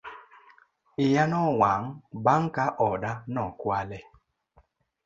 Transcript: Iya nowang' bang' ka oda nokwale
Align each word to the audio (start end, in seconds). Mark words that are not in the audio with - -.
Iya 1.05 1.23
nowang' 1.31 1.87
bang' 2.23 2.49
ka 2.55 2.65
oda 2.89 3.11
nokwale 3.33 3.99